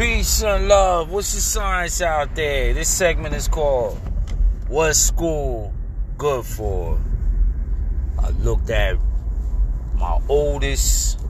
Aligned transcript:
Peace 0.00 0.42
and 0.42 0.66
love. 0.66 1.10
What's 1.10 1.34
the 1.34 1.42
science 1.42 2.00
out 2.00 2.34
there? 2.34 2.72
This 2.72 2.88
segment 2.88 3.34
is 3.34 3.46
called 3.46 3.98
What's 4.66 4.98
School 4.98 5.74
Good 6.16 6.46
For? 6.46 6.98
I 8.18 8.30
looked 8.30 8.70
at 8.70 8.96
my 9.96 10.18
oldest 10.26 11.20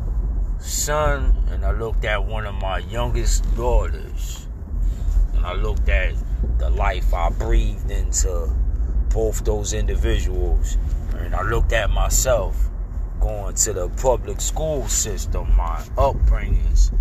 son 0.61 1.37
and 1.51 1.65
I 1.65 1.73
looked 1.73 2.05
at 2.05 2.25
one 2.25 2.47
of 2.47 2.55
my 2.55 2.79
youngest 2.79 3.43
daughters. 3.57 4.47
And 5.35 5.45
I 5.45 5.55
looked 5.55 5.89
at 5.89 6.15
the 6.59 6.71
life 6.71 7.13
I 7.13 7.31
breathed 7.31 7.91
into 7.91 8.55
both 9.13 9.45
those 9.45 9.73
individuals. 9.73 10.77
And 11.19 11.35
I 11.35 11.43
looked 11.43 11.73
at 11.73 11.91
myself 11.91 12.57
going 13.19 13.57
to 13.57 13.73
the 13.73 13.89
public 14.01 14.41
school 14.41 14.87
system, 14.87 15.57
my 15.57 15.81
upbringings 15.97 16.93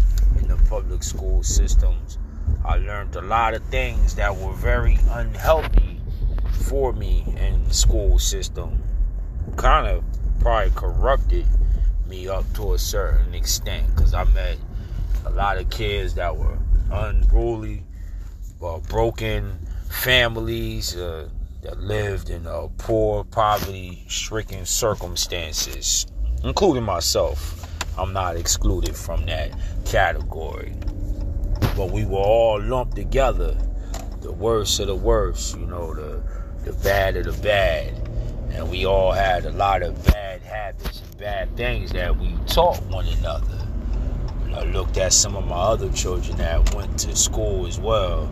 public 0.99 1.03
school 1.03 1.43
systems. 1.43 2.17
I 2.65 2.75
learned 2.77 3.15
a 3.15 3.21
lot 3.21 3.53
of 3.53 3.63
things 3.65 4.15
that 4.15 4.35
were 4.35 4.53
very 4.53 4.97
unhealthy 5.11 6.01
for 6.67 6.91
me 6.91 7.23
in 7.37 7.63
the 7.65 7.73
school 7.73 8.19
system. 8.19 8.83
Kind 9.55 9.87
of 9.87 10.03
probably 10.41 10.71
corrupted 10.75 11.45
me 12.05 12.27
up 12.27 12.45
to 12.55 12.73
a 12.73 12.77
certain 12.79 13.33
extent 13.33 13.87
because 13.95 14.13
I 14.13 14.25
met 14.25 14.57
a 15.25 15.29
lot 15.29 15.57
of 15.57 15.69
kids 15.69 16.15
that 16.15 16.35
were 16.35 16.57
unruly, 16.91 17.83
uh, 18.61 18.79
broken 18.89 19.57
families 19.89 20.97
uh, 20.97 21.29
that 21.61 21.79
lived 21.79 22.29
in 22.29 22.45
uh, 22.45 22.67
poor, 22.77 23.23
poverty 23.23 24.03
stricken 24.09 24.65
circumstances, 24.65 26.07
including 26.43 26.83
myself. 26.83 27.55
I'm 27.97 28.13
not 28.13 28.37
excluded 28.37 28.95
from 28.95 29.25
that 29.25 29.51
category. 29.85 30.73
But 31.79 31.91
we 31.91 32.03
were 32.03 32.17
all 32.17 32.61
lumped 32.61 32.97
together, 32.97 33.55
the 34.19 34.33
worst 34.33 34.81
of 34.81 34.87
the 34.87 34.95
worst, 34.95 35.57
you 35.57 35.65
know, 35.65 35.93
the, 35.93 36.21
the 36.65 36.73
bad 36.73 37.15
of 37.15 37.23
the 37.23 37.41
bad. 37.41 37.93
And 38.51 38.69
we 38.69 38.85
all 38.85 39.13
had 39.13 39.45
a 39.45 39.51
lot 39.51 39.81
of 39.81 39.95
bad 40.07 40.41
habits 40.41 40.99
and 40.99 41.17
bad 41.17 41.55
things 41.55 41.93
that 41.93 42.17
we 42.17 42.35
taught 42.47 42.83
one 42.87 43.07
another. 43.07 43.65
And 44.43 44.55
I 44.55 44.65
looked 44.65 44.97
at 44.97 45.13
some 45.13 45.37
of 45.37 45.47
my 45.47 45.55
other 45.55 45.89
children 45.93 46.35
that 46.39 46.75
went 46.75 46.99
to 46.99 47.15
school 47.15 47.65
as 47.65 47.79
well. 47.79 48.29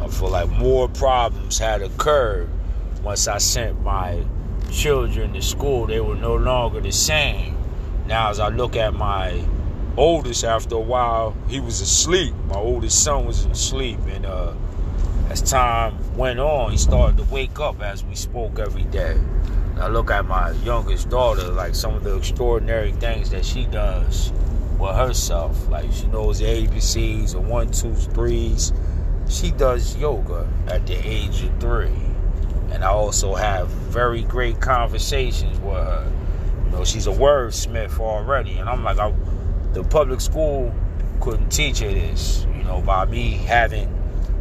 I 0.00 0.08
feel 0.08 0.30
like 0.30 0.48
more 0.48 0.88
problems 0.88 1.58
had 1.58 1.82
occurred 1.82 2.48
once 3.02 3.28
I 3.28 3.36
sent 3.36 3.82
my 3.82 4.24
children 4.72 5.34
to 5.34 5.42
school. 5.42 5.86
They 5.86 6.00
were 6.00 6.14
no 6.16 6.36
longer 6.36 6.80
the 6.80 6.92
same. 6.92 7.54
Now, 8.06 8.30
as 8.30 8.40
I 8.40 8.48
look 8.48 8.76
at 8.76 8.94
my 8.94 9.44
oldest, 9.98 10.44
after 10.44 10.76
a 10.76 10.80
while, 10.80 11.36
he 11.48 11.60
was 11.60 11.80
asleep. 11.80 12.34
My 12.46 12.56
oldest 12.56 13.02
son 13.02 13.26
was 13.26 13.44
asleep, 13.46 13.98
and 14.08 14.24
uh, 14.26 14.54
as 15.28 15.42
time 15.42 16.16
went 16.16 16.38
on, 16.40 16.70
he 16.72 16.78
started 16.78 17.16
to 17.18 17.24
wake 17.24 17.60
up 17.60 17.82
as 17.82 18.04
we 18.04 18.14
spoke 18.14 18.58
every 18.58 18.84
day. 18.84 19.12
And 19.12 19.80
I 19.80 19.88
look 19.88 20.10
at 20.10 20.24
my 20.26 20.52
youngest 20.64 21.10
daughter, 21.10 21.48
like 21.48 21.74
some 21.74 21.94
of 21.94 22.04
the 22.04 22.16
extraordinary 22.16 22.92
things 22.92 23.30
that 23.30 23.44
she 23.44 23.66
does 23.66 24.32
with 24.78 24.94
herself. 24.94 25.68
Like 25.68 25.92
she 25.92 26.06
knows 26.06 26.38
the 26.38 26.46
ABCs 26.46 27.34
and 27.34 27.48
one, 27.48 27.70
twos, 27.70 28.06
threes. 28.06 28.72
She 29.28 29.50
does 29.50 29.96
yoga 29.96 30.48
at 30.68 30.86
the 30.86 30.94
age 30.94 31.42
of 31.42 31.60
three. 31.60 31.92
And 32.70 32.84
I 32.84 32.88
also 32.88 33.34
have 33.34 33.68
very 33.68 34.22
great 34.22 34.60
conversations 34.60 35.58
with 35.60 35.74
her 35.74 36.12
you 36.68 36.76
know, 36.76 36.84
she's 36.84 37.06
a 37.06 37.10
wordsmith 37.12 37.98
already, 37.98 38.58
and 38.58 38.68
I'm 38.68 38.84
like, 38.84 38.98
I, 38.98 39.14
the 39.72 39.84
public 39.84 40.20
school 40.20 40.74
couldn't 41.20 41.50
teach 41.50 41.80
her 41.80 41.88
this. 41.88 42.46
You 42.56 42.64
know, 42.64 42.80
by 42.80 43.04
me 43.04 43.32
having 43.32 43.94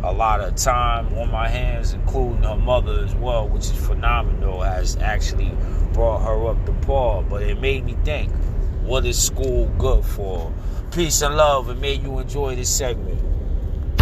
a 0.03 0.11
lot 0.13 0.41
of 0.41 0.55
time 0.55 1.13
on 1.17 1.31
my 1.31 1.47
hands, 1.47 1.93
including 1.93 2.43
her 2.43 2.55
mother 2.55 3.03
as 3.03 3.15
well, 3.15 3.47
which 3.47 3.65
is 3.65 3.85
phenomenal, 3.85 4.61
has 4.61 4.95
actually 4.97 5.51
brought 5.93 6.19
her 6.19 6.47
up 6.47 6.65
to 6.65 6.73
par. 6.85 7.23
But 7.23 7.43
it 7.43 7.59
made 7.59 7.85
me 7.85 7.97
think, 8.03 8.31
what 8.83 9.05
is 9.05 9.21
school 9.21 9.67
good 9.77 10.05
for? 10.05 10.53
Peace 10.91 11.21
and 11.21 11.35
love, 11.35 11.69
and 11.69 11.81
may 11.81 11.95
you 11.95 12.19
enjoy 12.19 12.55
this 12.55 12.69
segment. 12.69 13.19